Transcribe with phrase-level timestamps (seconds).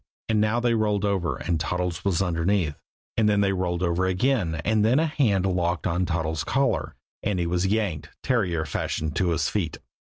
[0.27, 2.73] And now they rolled over, and Toddles was underneath;
[3.15, 7.37] and then they rolled over again; and then a hand locked on Toddles' collar, and
[7.37, 9.77] he was yanked, terrier fashion, to his feet.